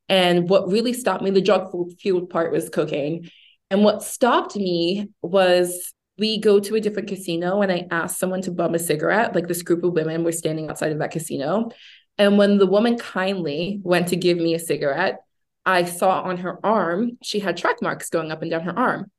And 0.09 0.49
what 0.49 0.67
really 0.67 0.93
stopped 0.93 1.23
me, 1.23 1.29
the 1.29 1.41
drug 1.41 1.71
fueled 1.99 2.29
part 2.29 2.51
was 2.51 2.69
cocaine. 2.69 3.29
And 3.69 3.83
what 3.83 4.03
stopped 4.03 4.55
me 4.55 5.09
was 5.21 5.93
we 6.17 6.39
go 6.39 6.59
to 6.59 6.75
a 6.75 6.81
different 6.81 7.07
casino 7.07 7.61
and 7.61 7.71
I 7.71 7.87
asked 7.91 8.19
someone 8.19 8.41
to 8.41 8.51
bum 8.51 8.75
a 8.75 8.79
cigarette. 8.79 9.35
Like 9.35 9.47
this 9.47 9.61
group 9.61 9.83
of 9.83 9.93
women 9.93 10.23
were 10.23 10.31
standing 10.31 10.69
outside 10.69 10.91
of 10.91 10.99
that 10.99 11.11
casino. 11.11 11.69
And 12.17 12.37
when 12.37 12.57
the 12.57 12.65
woman 12.65 12.97
kindly 12.97 13.79
went 13.83 14.09
to 14.09 14.17
give 14.17 14.37
me 14.37 14.55
a 14.55 14.59
cigarette, 14.59 15.19
I 15.65 15.85
saw 15.85 16.21
on 16.21 16.37
her 16.37 16.63
arm, 16.65 17.17
she 17.21 17.39
had 17.39 17.55
track 17.55 17.81
marks 17.81 18.09
going 18.09 18.31
up 18.31 18.41
and 18.41 18.51
down 18.51 18.63
her 18.63 18.77
arm. 18.77 19.11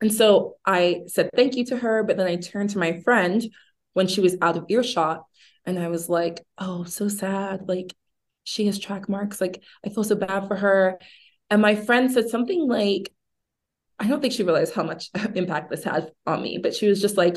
And 0.00 0.14
so 0.14 0.56
I 0.64 1.02
said 1.08 1.30
thank 1.34 1.56
you 1.56 1.64
to 1.66 1.76
her. 1.76 2.04
But 2.04 2.16
then 2.16 2.28
I 2.28 2.36
turned 2.36 2.70
to 2.70 2.78
my 2.78 3.00
friend 3.00 3.42
when 3.94 4.06
she 4.06 4.20
was 4.20 4.36
out 4.40 4.56
of 4.56 4.66
earshot 4.68 5.24
And 5.66 5.78
I 5.78 5.88
was 5.88 6.08
like, 6.08 6.40
oh, 6.56 6.84
so 6.84 7.08
sad. 7.08 7.68
Like, 7.68 7.94
she 8.48 8.64
has 8.66 8.78
track 8.78 9.08
marks. 9.08 9.40
Like, 9.40 9.62
I 9.84 9.90
feel 9.90 10.04
so 10.04 10.16
bad 10.16 10.48
for 10.48 10.56
her. 10.56 10.98
And 11.50 11.60
my 11.60 11.74
friend 11.74 12.10
said 12.10 12.30
something 12.30 12.66
like, 12.66 13.12
I 13.98 14.06
don't 14.06 14.20
think 14.20 14.32
she 14.32 14.42
realized 14.42 14.74
how 14.74 14.84
much 14.84 15.10
impact 15.34 15.70
this 15.70 15.84
had 15.84 16.10
on 16.26 16.42
me, 16.42 16.58
but 16.58 16.74
she 16.74 16.88
was 16.88 17.00
just 17.00 17.18
like, 17.18 17.36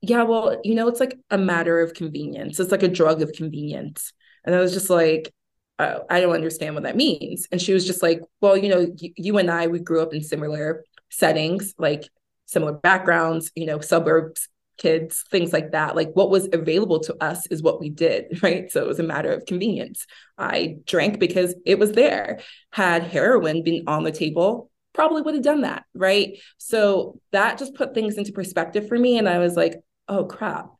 yeah, 0.00 0.22
well, 0.22 0.58
you 0.64 0.74
know, 0.74 0.88
it's 0.88 1.00
like 1.00 1.18
a 1.30 1.36
matter 1.36 1.80
of 1.80 1.92
convenience. 1.92 2.58
It's 2.58 2.72
like 2.72 2.82
a 2.82 2.88
drug 2.88 3.20
of 3.20 3.32
convenience. 3.32 4.12
And 4.44 4.54
I 4.54 4.60
was 4.60 4.72
just 4.72 4.88
like, 4.88 5.32
uh, 5.78 6.00
I 6.08 6.20
don't 6.20 6.34
understand 6.34 6.74
what 6.74 6.84
that 6.84 6.96
means. 6.96 7.46
And 7.52 7.60
she 7.60 7.74
was 7.74 7.86
just 7.86 8.02
like, 8.02 8.20
well, 8.40 8.56
you 8.56 8.70
know, 8.70 8.86
you, 8.98 9.12
you 9.16 9.38
and 9.38 9.50
I, 9.50 9.66
we 9.66 9.80
grew 9.80 10.00
up 10.00 10.14
in 10.14 10.22
similar 10.22 10.84
settings, 11.10 11.74
like 11.78 12.08
similar 12.46 12.72
backgrounds, 12.72 13.52
you 13.54 13.66
know, 13.66 13.80
suburbs, 13.80 14.48
kids, 14.78 15.24
things 15.30 15.52
like 15.52 15.72
that. 15.72 15.96
Like 15.96 16.10
what 16.14 16.30
was 16.30 16.48
available 16.52 17.00
to 17.00 17.16
us 17.22 17.46
is 17.48 17.62
what 17.62 17.80
we 17.80 17.90
did, 17.90 18.38
right? 18.42 18.70
So 18.70 18.82
it 18.82 18.88
was 18.88 19.00
a 19.00 19.04
matter 19.04 19.32
of 19.32 19.46
convenience. 19.46 20.06
I 20.38 20.76
drank 20.86 21.18
because 21.18 21.54
it 21.64 21.78
was 21.78 21.92
there. 21.92 22.40
Had 22.70 23.02
heroin 23.04 23.62
been 23.62 23.84
on 23.86 24.04
the 24.04 24.12
table, 24.12 24.70
probably 24.92 25.22
would 25.22 25.34
have 25.34 25.44
done 25.44 25.62
that, 25.62 25.84
right? 25.94 26.38
So 26.58 27.20
that 27.32 27.58
just 27.58 27.74
put 27.74 27.94
things 27.94 28.16
into 28.16 28.32
perspective 28.32 28.88
for 28.88 28.98
me. 28.98 29.18
And 29.18 29.28
I 29.28 29.38
was 29.38 29.56
like, 29.56 29.74
oh 30.08 30.24
crap, 30.24 30.70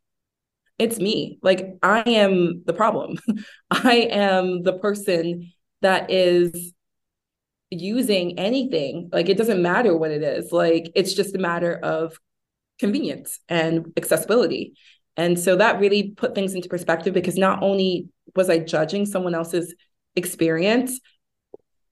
it's 0.79 0.99
me. 0.99 1.39
Like 1.41 1.77
I 1.81 2.01
am 2.01 2.63
the 2.65 2.73
problem. 2.73 3.17
I 3.71 4.07
am 4.11 4.63
the 4.63 4.73
person 4.73 5.51
that 5.81 6.11
is 6.11 6.73
using 7.69 8.39
anything. 8.39 9.09
Like 9.11 9.29
it 9.29 9.37
doesn't 9.37 9.61
matter 9.61 9.97
what 9.97 10.11
it 10.11 10.23
is. 10.23 10.51
Like 10.51 10.91
it's 10.95 11.13
just 11.13 11.35
a 11.35 11.39
matter 11.39 11.73
of 11.75 12.17
convenience 12.79 13.39
and 13.49 13.93
accessibility. 13.97 14.73
And 15.15 15.39
so 15.39 15.55
that 15.57 15.79
really 15.79 16.11
put 16.11 16.33
things 16.33 16.55
into 16.55 16.69
perspective 16.69 17.13
because 17.13 17.37
not 17.37 17.61
only 17.61 18.07
was 18.35 18.49
I 18.49 18.59
judging 18.59 19.05
someone 19.05 19.35
else's 19.35 19.75
experience, 20.15 20.99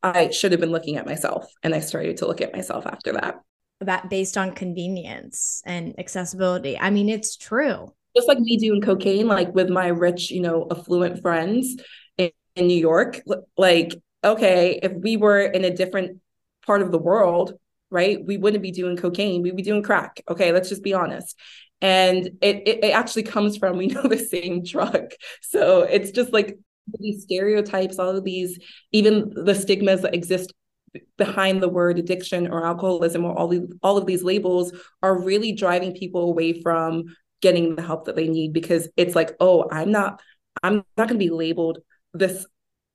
I 0.01 0.31
should 0.31 0.51
have 0.51 0.61
been 0.61 0.71
looking 0.71 0.97
at 0.97 1.05
myself. 1.05 1.45
And 1.61 1.75
I 1.75 1.79
started 1.79 2.17
to 2.17 2.27
look 2.27 2.41
at 2.41 2.53
myself 2.53 2.87
after 2.87 3.13
that. 3.13 3.41
That 3.81 4.09
based 4.09 4.37
on 4.37 4.53
convenience 4.53 5.61
and 5.65 5.93
accessibility. 5.99 6.77
I 6.77 6.89
mean, 6.89 7.09
it's 7.09 7.37
true 7.37 7.93
just 8.15 8.27
like 8.27 8.39
me 8.39 8.57
doing 8.57 8.81
cocaine, 8.81 9.27
like 9.27 9.53
with 9.53 9.69
my 9.69 9.87
rich, 9.87 10.31
you 10.31 10.41
know, 10.41 10.67
affluent 10.71 11.21
friends 11.21 11.77
in, 12.17 12.31
in 12.55 12.67
New 12.67 12.77
York, 12.77 13.21
like, 13.57 13.95
okay, 14.23 14.79
if 14.81 14.91
we 14.93 15.17
were 15.17 15.39
in 15.39 15.63
a 15.63 15.75
different 15.75 16.19
part 16.65 16.81
of 16.81 16.91
the 16.91 16.97
world, 16.97 17.53
right, 17.91 18.23
we 18.25 18.37
wouldn't 18.37 18.63
be 18.63 18.71
doing 18.71 18.97
cocaine, 18.97 19.41
we'd 19.41 19.55
be 19.55 19.63
doing 19.63 19.83
crack. 19.83 20.21
Okay, 20.29 20.51
let's 20.51 20.69
just 20.69 20.83
be 20.83 20.93
honest. 20.93 21.37
And 21.81 22.27
it, 22.41 22.67
it, 22.67 22.83
it 22.83 22.91
actually 22.91 23.23
comes 23.23 23.57
from, 23.57 23.77
we 23.77 23.87
know 23.87 24.03
the 24.03 24.17
same 24.17 24.63
drug. 24.63 25.11
So 25.41 25.81
it's 25.81 26.11
just 26.11 26.33
like 26.33 26.57
these 26.99 27.23
stereotypes, 27.23 27.99
all 27.99 28.15
of 28.15 28.23
these, 28.23 28.59
even 28.91 29.31
the 29.35 29.55
stigmas 29.55 30.01
that 30.01 30.15
exist 30.15 30.53
behind 31.17 31.61
the 31.61 31.69
word 31.69 31.99
addiction 31.99 32.47
or 32.47 32.65
alcoholism 32.65 33.23
or 33.23 33.37
all 33.37 33.47
these 33.47 33.61
all 33.81 33.97
of 33.97 34.05
these 34.05 34.23
labels 34.23 34.73
are 35.01 35.23
really 35.23 35.53
driving 35.53 35.93
people 35.93 36.29
away 36.29 36.61
from 36.61 37.05
getting 37.41 37.75
the 37.75 37.81
help 37.81 38.05
that 38.05 38.15
they 38.15 38.27
need 38.27 38.53
because 38.53 38.87
it's 38.95 39.15
like, 39.15 39.35
oh, 39.39 39.67
I'm 39.69 39.91
not, 39.91 40.21
I'm 40.63 40.83
not 40.97 41.07
going 41.07 41.19
to 41.19 41.25
be 41.25 41.29
labeled 41.29 41.79
this 42.13 42.45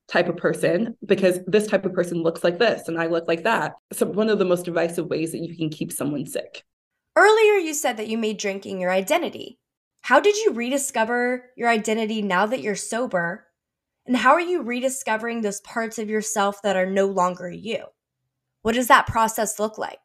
type 0.07 0.29
of 0.29 0.37
person 0.37 0.95
because 1.05 1.39
this 1.47 1.67
type 1.67 1.85
of 1.85 1.93
person 1.93 2.23
looks 2.23 2.43
like 2.43 2.59
this 2.59 2.87
and 2.87 2.99
I 2.99 3.07
look 3.07 3.27
like 3.27 3.43
that. 3.43 3.75
So 3.91 4.05
one 4.05 4.29
of 4.29 4.39
the 4.39 4.45
most 4.45 4.65
divisive 4.65 5.07
ways 5.07 5.31
that 5.33 5.39
you 5.39 5.55
can 5.55 5.69
keep 5.69 5.91
someone 5.91 6.25
sick. 6.25 6.63
Earlier 7.15 7.55
you 7.55 7.73
said 7.73 7.97
that 7.97 8.07
you 8.07 8.17
made 8.17 8.37
drinking 8.37 8.79
your 8.79 8.91
identity. 8.91 9.59
How 10.01 10.19
did 10.19 10.37
you 10.37 10.53
rediscover 10.53 11.51
your 11.57 11.67
identity 11.67 12.21
now 12.21 12.45
that 12.45 12.61
you're 12.61 12.75
sober? 12.75 13.45
And 14.05 14.15
how 14.15 14.31
are 14.31 14.41
you 14.41 14.61
rediscovering 14.61 15.41
those 15.41 15.59
parts 15.61 15.99
of 15.99 16.09
yourself 16.09 16.61
that 16.61 16.77
are 16.77 16.85
no 16.85 17.07
longer 17.07 17.49
you? 17.49 17.83
What 18.61 18.75
does 18.75 18.87
that 18.87 19.07
process 19.07 19.59
look 19.59 19.77
like? 19.77 19.99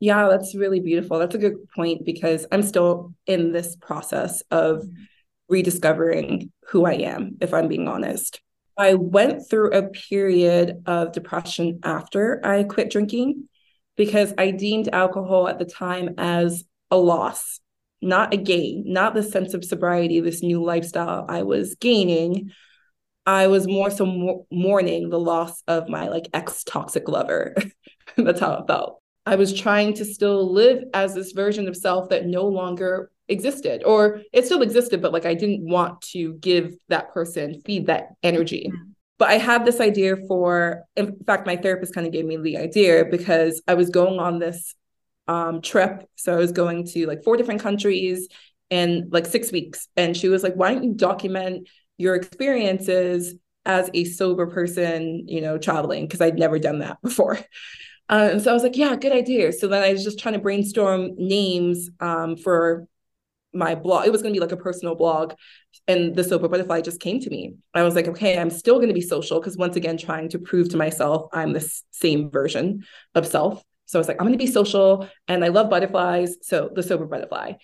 Yeah, 0.00 0.28
that's 0.28 0.54
really 0.54 0.80
beautiful. 0.80 1.18
That's 1.18 1.34
a 1.34 1.38
good 1.38 1.68
point 1.74 2.04
because 2.04 2.44
I'm 2.52 2.62
still 2.62 3.14
in 3.26 3.52
this 3.52 3.76
process 3.76 4.42
of 4.50 4.78
mm-hmm. 4.78 5.02
rediscovering 5.48 6.50
who 6.68 6.84
I 6.84 6.94
am, 6.94 7.36
if 7.40 7.54
I'm 7.54 7.68
being 7.68 7.88
honest. 7.88 8.40
I 8.76 8.94
went 8.94 9.48
through 9.48 9.72
a 9.72 9.88
period 9.88 10.82
of 10.86 11.12
depression 11.12 11.80
after 11.82 12.44
I 12.44 12.64
quit 12.64 12.90
drinking 12.90 13.48
because 13.96 14.32
I 14.38 14.50
deemed 14.50 14.88
alcohol 14.92 15.48
at 15.48 15.58
the 15.58 15.64
time 15.64 16.14
as 16.18 16.64
a 16.90 16.96
loss, 16.96 17.60
not 18.00 18.34
a 18.34 18.36
gain, 18.36 18.84
not 18.86 19.14
the 19.14 19.22
sense 19.22 19.54
of 19.54 19.64
sobriety, 19.64 20.20
this 20.20 20.42
new 20.42 20.62
lifestyle 20.62 21.26
I 21.28 21.42
was 21.42 21.76
gaining. 21.76 22.50
I 23.24 23.46
was 23.46 23.68
more 23.68 23.90
so 23.90 24.44
mourning 24.50 25.08
the 25.08 25.20
loss 25.20 25.62
of 25.68 25.88
my 25.88 26.08
like 26.08 26.28
ex 26.34 26.64
toxic 26.64 27.08
lover. 27.08 27.54
That's 28.16 28.40
how 28.40 28.54
it 28.54 28.66
felt. 28.66 29.00
I 29.24 29.36
was 29.36 29.54
trying 29.54 29.94
to 29.94 30.04
still 30.04 30.52
live 30.52 30.82
as 30.92 31.14
this 31.14 31.30
version 31.30 31.68
of 31.68 31.76
self 31.76 32.08
that 32.08 32.26
no 32.26 32.46
longer 32.46 33.11
existed, 33.28 33.82
or 33.84 34.22
it 34.32 34.46
still 34.46 34.62
existed, 34.62 35.00
but 35.00 35.12
like 35.12 35.26
I 35.26 35.34
didn't 35.34 35.68
want 35.68 36.00
to 36.12 36.34
give 36.34 36.74
that 36.88 37.12
person, 37.12 37.60
feed 37.64 37.86
that 37.86 38.08
energy. 38.22 38.70
Mm-hmm. 38.72 38.90
But 39.18 39.30
I 39.30 39.38
had 39.38 39.64
this 39.64 39.80
idea 39.80 40.16
for, 40.26 40.82
in 40.96 41.16
fact, 41.24 41.46
my 41.46 41.56
therapist 41.56 41.94
kind 41.94 42.06
of 42.06 42.12
gave 42.12 42.24
me 42.24 42.38
the 42.38 42.56
idea 42.56 43.04
because 43.04 43.62
I 43.68 43.74
was 43.74 43.90
going 43.90 44.18
on 44.18 44.40
this 44.40 44.74
um, 45.28 45.62
trip. 45.62 46.08
So 46.16 46.32
I 46.32 46.38
was 46.38 46.52
going 46.52 46.86
to 46.88 47.06
like 47.06 47.22
four 47.22 47.36
different 47.36 47.60
countries 47.60 48.28
in 48.70 49.10
like 49.12 49.26
six 49.26 49.52
weeks. 49.52 49.86
And 49.96 50.16
she 50.16 50.28
was 50.28 50.42
like, 50.42 50.54
why 50.54 50.72
don't 50.72 50.82
you 50.82 50.94
document 50.94 51.68
your 51.98 52.16
experiences 52.16 53.34
as 53.64 53.90
a 53.94 54.04
sober 54.04 54.46
person, 54.48 55.28
you 55.28 55.40
know, 55.40 55.56
traveling? 55.56 56.06
Because 56.06 56.20
I'd 56.20 56.38
never 56.38 56.58
done 56.58 56.80
that 56.80 57.00
before. 57.02 57.38
Uh, 58.08 58.30
and 58.32 58.42
so 58.42 58.50
I 58.50 58.54
was 58.54 58.62
like, 58.62 58.76
yeah, 58.76 58.96
good 58.96 59.12
idea. 59.12 59.52
So 59.52 59.68
then 59.68 59.82
I 59.82 59.92
was 59.92 60.02
just 60.02 60.18
trying 60.18 60.34
to 60.34 60.40
brainstorm 60.40 61.12
names 61.16 61.90
um, 62.00 62.36
for 62.36 62.86
my 63.54 63.74
blog. 63.74 64.06
It 64.06 64.12
was 64.12 64.22
going 64.22 64.32
to 64.32 64.38
be 64.38 64.44
like 64.44 64.52
a 64.52 64.56
personal 64.56 64.94
blog. 64.94 65.34
And 65.88 66.14
the 66.14 66.24
Sober 66.24 66.48
Butterfly 66.48 66.80
just 66.82 67.00
came 67.00 67.20
to 67.20 67.30
me. 67.30 67.54
I 67.74 67.82
was 67.82 67.94
like, 67.94 68.08
okay, 68.08 68.38
I'm 68.38 68.50
still 68.50 68.76
going 68.76 68.88
to 68.88 68.94
be 68.94 69.00
social 69.00 69.40
because 69.40 69.56
once 69.56 69.76
again, 69.76 69.98
trying 69.98 70.28
to 70.30 70.38
prove 70.38 70.68
to 70.70 70.76
myself 70.76 71.28
I'm 71.32 71.52
the 71.52 71.68
same 71.90 72.30
version 72.30 72.84
of 73.14 73.26
self. 73.26 73.62
So 73.86 73.98
I 73.98 74.00
was 74.00 74.08
like, 74.08 74.16
I'm 74.20 74.26
going 74.26 74.38
to 74.38 74.44
be 74.44 74.50
social 74.50 75.08
and 75.28 75.44
I 75.44 75.48
love 75.48 75.68
butterflies. 75.68 76.36
So 76.42 76.70
the 76.74 76.82
Sober 76.82 77.06
Butterfly. 77.06 77.54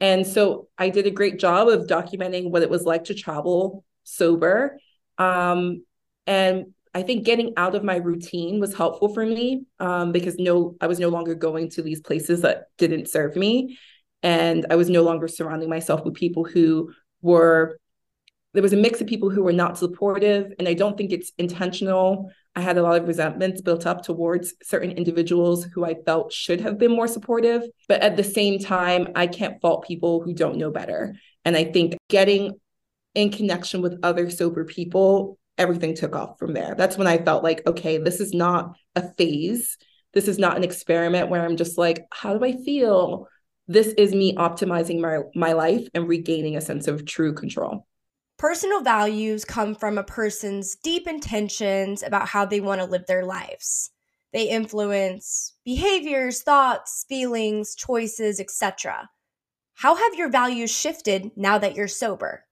And 0.00 0.26
so 0.26 0.68
I 0.76 0.90
did 0.90 1.06
a 1.06 1.10
great 1.10 1.38
job 1.38 1.68
of 1.68 1.86
documenting 1.86 2.50
what 2.50 2.62
it 2.62 2.70
was 2.70 2.84
like 2.84 3.04
to 3.04 3.14
travel 3.14 3.84
sober. 4.04 4.78
Um, 5.18 5.84
and 6.26 6.66
I 6.96 7.02
think 7.02 7.24
getting 7.24 7.52
out 7.56 7.74
of 7.74 7.84
my 7.84 7.96
routine 7.96 8.58
was 8.58 8.74
helpful 8.74 9.12
for 9.12 9.24
me 9.24 9.64
um, 9.80 10.12
because 10.12 10.36
no, 10.38 10.76
I 10.80 10.86
was 10.86 10.98
no 10.98 11.10
longer 11.10 11.34
going 11.34 11.70
to 11.70 11.82
these 11.82 12.00
places 12.00 12.40
that 12.40 12.68
didn't 12.78 13.08
serve 13.08 13.36
me, 13.36 13.78
and 14.26 14.66
I 14.70 14.74
was 14.74 14.90
no 14.90 15.04
longer 15.04 15.28
surrounding 15.28 15.70
myself 15.70 16.04
with 16.04 16.14
people 16.14 16.44
who 16.44 16.92
were. 17.22 17.78
There 18.54 18.62
was 18.62 18.72
a 18.72 18.76
mix 18.76 19.00
of 19.00 19.06
people 19.06 19.30
who 19.30 19.42
were 19.42 19.52
not 19.52 19.78
supportive, 19.78 20.52
and 20.58 20.66
I 20.66 20.74
don't 20.74 20.96
think 20.96 21.12
it's 21.12 21.30
intentional. 21.38 22.30
I 22.56 22.60
had 22.60 22.76
a 22.76 22.82
lot 22.82 23.00
of 23.00 23.06
resentments 23.06 23.60
built 23.60 23.86
up 23.86 24.02
towards 24.02 24.54
certain 24.62 24.90
individuals 24.90 25.64
who 25.64 25.84
I 25.84 25.94
felt 26.06 26.32
should 26.32 26.60
have 26.62 26.76
been 26.78 26.90
more 26.90 27.06
supportive. 27.06 27.62
But 27.86 28.00
at 28.00 28.16
the 28.16 28.24
same 28.24 28.58
time, 28.58 29.08
I 29.14 29.26
can't 29.26 29.60
fault 29.60 29.86
people 29.86 30.22
who 30.22 30.32
don't 30.32 30.56
know 30.56 30.70
better. 30.70 31.14
And 31.44 31.54
I 31.56 31.64
think 31.64 31.96
getting 32.08 32.54
in 33.14 33.30
connection 33.30 33.82
with 33.82 34.00
other 34.02 34.28
sober 34.30 34.64
people 34.64 35.38
everything 35.58 35.94
took 35.94 36.14
off 36.14 36.38
from 36.38 36.52
there. 36.52 36.74
That's 36.76 36.98
when 36.98 37.06
I 37.06 37.16
felt 37.16 37.42
like, 37.42 37.66
okay, 37.66 37.96
this 37.96 38.20
is 38.20 38.34
not 38.34 38.76
a 38.94 39.10
phase. 39.14 39.78
This 40.12 40.28
is 40.28 40.38
not 40.38 40.56
an 40.56 40.64
experiment 40.64 41.30
where 41.30 41.42
I'm 41.42 41.56
just 41.56 41.78
like, 41.78 42.04
how 42.12 42.36
do 42.36 42.44
I 42.44 42.52
feel? 42.62 43.26
This 43.68 43.88
is 43.98 44.14
me 44.14 44.34
optimizing 44.34 45.00
my, 45.00 45.20
my 45.34 45.52
life 45.52 45.88
and 45.94 46.08
regaining 46.08 46.56
a 46.56 46.60
sense 46.60 46.86
of 46.86 47.04
true 47.04 47.34
control. 47.34 47.86
Personal 48.38 48.82
values 48.82 49.44
come 49.44 49.74
from 49.74 49.98
a 49.98 50.04
person's 50.04 50.76
deep 50.76 51.06
intentions 51.06 52.02
about 52.02 52.28
how 52.28 52.44
they 52.44 52.60
want 52.60 52.80
to 52.80 52.86
live 52.86 53.06
their 53.06 53.24
lives. 53.24 53.90
They 54.32 54.48
influence 54.48 55.54
behaviors, 55.64 56.42
thoughts, 56.42 57.06
feelings, 57.08 57.74
choices, 57.74 58.38
etc. 58.38 59.08
How 59.74 59.94
have 59.94 60.14
your 60.14 60.28
values 60.28 60.70
shifted 60.70 61.30
now 61.36 61.58
that 61.58 61.74
you're 61.74 61.88
sober? 61.88 62.46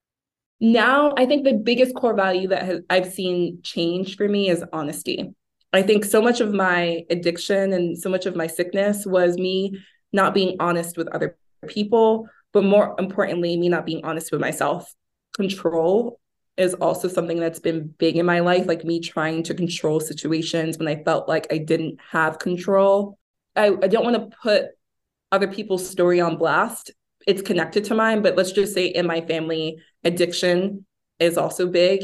now 0.59 1.13
i 1.17 1.25
think 1.25 1.43
the 1.43 1.53
biggest 1.53 1.95
core 1.95 2.15
value 2.15 2.47
that 2.47 2.63
has, 2.63 2.79
i've 2.89 3.11
seen 3.11 3.59
change 3.63 4.15
for 4.15 4.27
me 4.27 4.49
is 4.49 4.63
honesty 4.71 5.33
i 5.73 5.81
think 5.81 6.05
so 6.05 6.21
much 6.21 6.39
of 6.39 6.53
my 6.53 7.03
addiction 7.09 7.73
and 7.73 7.97
so 7.97 8.09
much 8.09 8.25
of 8.25 8.35
my 8.35 8.47
sickness 8.47 9.05
was 9.05 9.37
me 9.37 9.77
not 10.15 10.33
being 10.33 10.55
honest 10.59 10.97
with 10.97 11.07
other 11.09 11.37
people 11.67 12.27
but 12.53 12.63
more 12.63 12.95
importantly 12.97 13.57
me 13.57 13.67
not 13.67 13.85
being 13.85 14.03
honest 14.05 14.31
with 14.31 14.39
myself. 14.39 14.95
Control 15.35 16.19
is 16.55 16.73
also 16.75 17.09
something 17.09 17.37
that's 17.37 17.59
been 17.59 17.93
big 17.97 18.15
in 18.15 18.25
my 18.25 18.39
life 18.39 18.65
like 18.65 18.85
me 18.85 19.01
trying 19.01 19.43
to 19.43 19.53
control 19.53 19.99
situations 19.99 20.77
when 20.77 20.87
i 20.87 21.03
felt 21.03 21.27
like 21.27 21.45
i 21.51 21.57
didn't 21.57 21.99
have 22.11 22.39
control. 22.39 23.19
I, 23.57 23.67
I 23.67 23.87
don't 23.87 24.05
want 24.05 24.15
to 24.15 24.37
put 24.41 24.67
other 25.33 25.47
people's 25.47 25.87
story 25.87 26.21
on 26.21 26.37
blast. 26.37 26.91
It's 27.27 27.41
connected 27.41 27.83
to 27.85 27.95
mine, 27.95 28.21
but 28.21 28.37
let's 28.37 28.51
just 28.51 28.73
say 28.73 28.85
in 28.87 29.05
my 29.05 29.21
family, 29.21 29.77
addiction 30.03 30.85
is 31.19 31.37
also 31.37 31.67
big. 31.67 32.03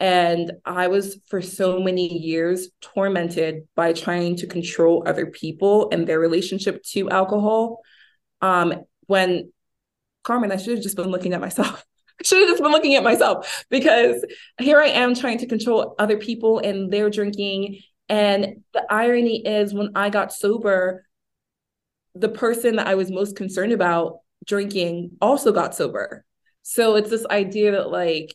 And 0.00 0.52
I 0.64 0.88
was 0.88 1.20
for 1.28 1.42
so 1.42 1.78
many 1.78 2.18
years 2.18 2.70
tormented 2.80 3.68
by 3.76 3.92
trying 3.92 4.36
to 4.36 4.46
control 4.46 5.04
other 5.06 5.26
people 5.26 5.90
and 5.92 6.06
their 6.06 6.18
relationship 6.18 6.82
to 6.92 7.10
alcohol. 7.10 7.80
Um, 8.40 8.84
when 9.06 9.52
Carmen, 10.24 10.52
I 10.52 10.56
should 10.56 10.74
have 10.74 10.82
just 10.82 10.96
been 10.96 11.10
looking 11.10 11.34
at 11.34 11.40
myself. 11.40 11.84
I 12.20 12.24
should 12.24 12.40
have 12.40 12.48
just 12.48 12.62
been 12.62 12.72
looking 12.72 12.94
at 12.94 13.04
myself 13.04 13.64
because 13.68 14.24
here 14.58 14.80
I 14.80 14.88
am 14.88 15.14
trying 15.14 15.38
to 15.38 15.46
control 15.46 15.94
other 15.98 16.16
people 16.16 16.58
and 16.58 16.90
their 16.90 17.10
drinking. 17.10 17.80
And 18.08 18.62
the 18.72 18.84
irony 18.90 19.46
is, 19.46 19.74
when 19.74 19.90
I 19.94 20.08
got 20.10 20.32
sober, 20.32 21.06
the 22.14 22.28
person 22.28 22.76
that 22.76 22.86
I 22.86 22.94
was 22.94 23.10
most 23.10 23.36
concerned 23.36 23.72
about 23.72 24.18
drinking 24.46 25.12
also 25.20 25.52
got 25.52 25.74
sober. 25.74 26.24
So 26.62 26.96
it's 26.96 27.10
this 27.10 27.26
idea 27.26 27.72
that 27.72 27.90
like 27.90 28.34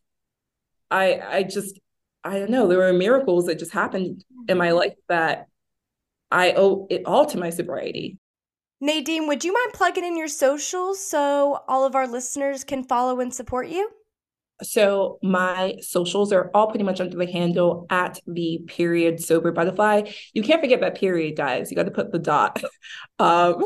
I 0.92 1.20
I 1.20 1.44
just 1.44 1.80
I 2.24 2.40
don't 2.40 2.50
know, 2.50 2.68
there 2.68 2.80
were 2.80 2.94
miracles 2.94 3.46
that 3.46 3.60
just 3.60 3.72
happened 3.72 4.24
in 4.48 4.58
my 4.58 4.72
life 4.72 4.94
that 5.10 5.48
I 6.32 6.54
owe 6.54 6.88
it 6.90 7.04
all 7.06 7.26
to 7.28 7.38
my 7.38 7.52
sobriety. 7.52 8.18
Nadine, 8.82 9.28
would 9.28 9.44
you 9.44 9.54
mind 9.54 9.74
plugging 9.74 10.04
in 10.04 10.18
your 10.18 10.28
socials 10.28 11.00
so 11.00 11.60
all 11.68 11.86
of 11.86 11.96
our 11.96 12.08
listeners 12.08 12.64
can 12.64 12.84
follow 12.84 13.20
and 13.20 13.34
support 13.34 13.68
you? 13.68 13.90
So 14.64 15.20
my 15.22 15.76
socials 15.82 16.32
are 16.32 16.50
all 16.54 16.68
pretty 16.68 16.86
much 16.86 17.02
under 17.02 17.18
the 17.18 17.30
handle 17.30 17.86
at 17.90 18.20
the 18.26 18.62
period 18.68 19.22
sober 19.22 19.52
butterfly. 19.52 20.12
You 20.34 20.44
can't 20.44 20.62
forget 20.62 20.80
that 20.82 20.96
period, 20.98 21.36
guys. 21.36 21.70
You 21.70 21.76
got 21.76 21.84
to 21.84 21.92
put 21.92 22.12
the 22.12 22.20
dot. 22.20 22.62
Um, 23.18 23.66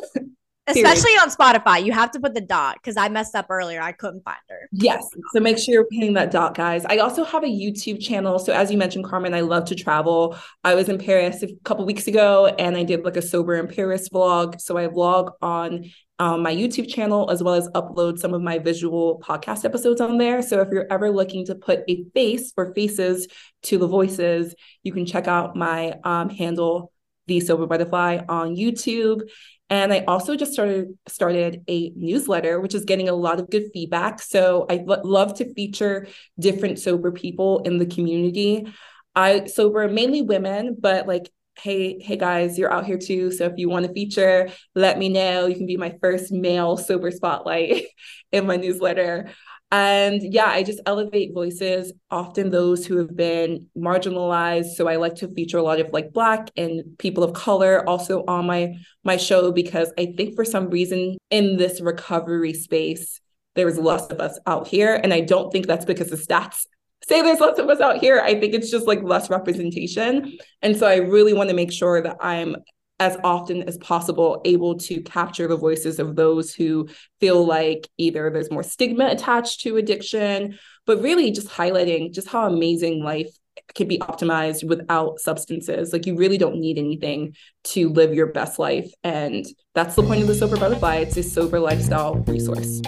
Especially 0.69 1.11
on 1.13 1.29
Spotify, 1.29 1.83
you 1.83 1.91
have 1.91 2.11
to 2.11 2.19
put 2.19 2.33
the 2.33 2.41
dot 2.41 2.75
because 2.75 2.97
I 2.97 3.09
messed 3.09 3.35
up 3.35 3.47
earlier. 3.49 3.81
I 3.81 3.91
couldn't 3.91 4.23
find 4.23 4.38
her. 4.49 4.69
Yes. 4.71 5.07
So 5.33 5.39
make 5.39 5.57
sure 5.57 5.73
you're 5.73 5.85
putting 5.85 6.13
that 6.13 6.31
dot, 6.31 6.55
guys. 6.55 6.85
I 6.85 6.97
also 6.97 7.23
have 7.23 7.43
a 7.43 7.47
YouTube 7.47 8.01
channel. 8.01 8.39
So 8.39 8.53
as 8.53 8.71
you 8.71 8.77
mentioned, 8.77 9.05
Carmen, 9.05 9.33
I 9.33 9.41
love 9.41 9.65
to 9.65 9.75
travel. 9.75 10.38
I 10.63 10.75
was 10.75 10.89
in 10.89 10.97
Paris 10.97 11.43
a 11.43 11.47
couple 11.63 11.85
weeks 11.85 12.07
ago 12.07 12.47
and 12.47 12.77
I 12.77 12.83
did 12.83 13.03
like 13.03 13.17
a 13.17 13.21
sober 13.21 13.55
in 13.55 13.67
Paris 13.67 14.09
vlog. 14.09 14.61
So 14.61 14.77
I 14.77 14.88
vlog 14.88 15.31
on 15.41 15.85
um, 16.19 16.43
my 16.43 16.53
YouTube 16.53 16.89
channel 16.89 17.31
as 17.31 17.41
well 17.41 17.55
as 17.55 17.69
upload 17.69 18.19
some 18.19 18.33
of 18.33 18.41
my 18.41 18.59
visual 18.59 19.23
podcast 19.25 19.63
episodes 19.63 20.01
on 20.01 20.17
there. 20.17 20.41
So 20.41 20.59
if 20.61 20.67
you're 20.69 20.91
ever 20.91 21.09
looking 21.09 21.45
to 21.45 21.55
put 21.55 21.83
a 21.88 22.03
face 22.13 22.51
or 22.57 22.73
faces 22.73 23.27
to 23.63 23.77
the 23.77 23.88
voices, 23.88 24.53
you 24.83 24.91
can 24.91 25.05
check 25.05 25.27
out 25.27 25.55
my 25.55 25.95
um, 26.03 26.29
handle, 26.29 26.91
the 27.29 27.39
Sober 27.39 27.65
Butterfly, 27.65 28.19
on 28.27 28.55
YouTube. 28.55 29.21
And 29.69 29.93
I 29.93 30.03
also 30.07 30.36
just 30.36 30.51
started 30.51 30.98
started 31.07 31.63
a 31.69 31.93
newsletter, 31.95 32.59
which 32.59 32.74
is 32.74 32.86
getting 32.86 33.07
a 33.07 33.13
lot 33.13 33.39
of 33.39 33.50
good 33.50 33.69
feedback. 33.71 34.19
So 34.21 34.65
I 34.69 34.83
love 34.86 35.36
to 35.36 35.53
feature 35.53 36.07
different 36.39 36.79
sober 36.79 37.12
people 37.12 37.59
in 37.59 37.77
the 37.77 37.86
community. 37.86 38.67
I 39.15 39.45
sober 39.45 39.88
mainly 39.88 40.24
women, 40.24 40.75
but 40.79 41.07
like, 41.07 41.29
hey, 41.59 42.00
hey 42.00 42.17
guys, 42.17 42.57
you're 42.57 42.74
out 42.74 42.86
here 42.86 42.98
too. 42.98 43.31
So 43.31 43.45
if 43.45 43.53
you 43.57 43.69
want 43.69 43.86
to 43.86 43.93
feature, 43.93 44.50
let 44.74 44.98
me 44.98 45.07
know. 45.07 45.45
You 45.45 45.55
can 45.55 45.67
be 45.67 45.77
my 45.77 45.95
first 46.01 46.31
male 46.31 46.75
sober 46.75 47.12
spotlight 47.12 47.86
in 48.31 48.48
my 48.48 48.55
newsletter. 48.55 49.29
And 49.71 50.21
yeah, 50.21 50.47
I 50.47 50.63
just 50.63 50.79
elevate 50.85 51.33
voices, 51.33 51.93
often 52.09 52.49
those 52.49 52.85
who 52.85 52.97
have 52.97 53.15
been 53.15 53.67
marginalized. 53.77 54.73
So 54.75 54.88
I 54.88 54.95
like 54.95 55.15
to 55.15 55.27
feature 55.27 55.59
a 55.59 55.63
lot 55.63 55.79
of 55.79 55.91
like 55.93 56.11
black 56.11 56.49
and 56.57 56.97
people 56.97 57.23
of 57.23 57.33
color 57.33 57.88
also 57.88 58.23
on 58.27 58.47
my 58.47 58.73
my 59.03 59.17
show 59.17 59.51
because 59.51 59.93
I 59.97 60.13
think 60.17 60.35
for 60.35 60.43
some 60.43 60.69
reason 60.69 61.17
in 61.29 61.57
this 61.57 61.81
recovery 61.81 62.53
space, 62.53 63.21
there's 63.55 63.77
less 63.77 64.07
of 64.07 64.19
us 64.19 64.39
out 64.47 64.67
here. 64.67 64.95
And 64.95 65.13
I 65.13 65.21
don't 65.21 65.51
think 65.51 65.67
that's 65.67 65.85
because 65.85 66.09
the 66.09 66.17
stats 66.17 66.65
say 67.07 67.21
there's 67.21 67.39
less 67.39 67.59
of 67.59 67.69
us 67.69 67.79
out 67.79 67.97
here. 67.97 68.19
I 68.21 68.39
think 68.39 68.53
it's 68.53 68.72
just 68.72 68.87
like 68.87 69.03
less 69.03 69.29
representation. 69.29 70.37
And 70.61 70.77
so 70.77 70.87
I 70.87 70.98
really 70.98 71.33
want 71.33 71.50
to 71.50 71.55
make 71.55 71.72
sure 71.72 72.01
that 72.01 72.17
I'm 72.22 72.55
as 73.00 73.18
often 73.24 73.64
as 73.64 73.77
possible 73.77 74.42
able 74.46 74.77
to 74.77 75.01
capture 75.01 75.48
the 75.48 75.55
voices 75.55 76.00
of 76.00 76.16
those 76.16 76.53
who 76.53 76.88
feel 77.20 77.46
like 77.46 77.88
either 77.98 78.29
there's 78.29 78.51
more 78.51 78.64
stigma 78.64 79.07
attached 79.07 79.62
to 79.62 79.77
addiction, 79.77 80.59
but 80.85 81.01
really 81.01 81.31
just 81.31 81.48
highlighting 81.48 82.14
just 82.14 82.27
how 82.27 82.46
amazing 82.46 83.03
life 83.03 83.29
can 83.75 83.88
be 83.88 84.00
optimized 84.00 84.68
without 84.68 85.20
substances. 85.20 85.94
Like 85.94 86.05
you 86.05 86.16
really 86.16 86.38
don't 86.38 86.59
need 86.59 86.77
anything 86.77 87.35
to 87.66 87.90
live 87.90 88.14
your 88.14 88.27
best 88.27 88.59
life. 88.59 88.92
And 89.03 89.46
that's 89.75 89.96
the 89.96 90.03
point 90.03 90.22
of 90.22 90.27
the 90.27 90.35
Sober 90.35 90.57
Butterfly. 90.57 90.96
It's 90.96 91.18
a 91.18 91.24
sober 91.24 91.59
lifestyle 91.59 92.16
resource. 92.16 92.81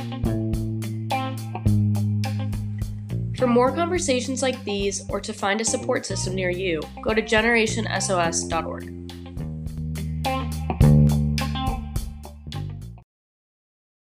For 3.37 3.47
more 3.47 3.71
conversations 3.71 4.41
like 4.43 4.63
these 4.65 5.09
or 5.09 5.19
to 5.21 5.33
find 5.33 5.61
a 5.61 5.65
support 5.65 6.05
system 6.05 6.35
near 6.35 6.51
you, 6.51 6.81
go 7.01 7.13
to 7.13 7.21
generationsos.org. 7.21 9.00